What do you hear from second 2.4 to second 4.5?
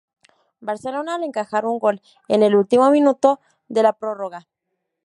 el último minuto de la prórroga.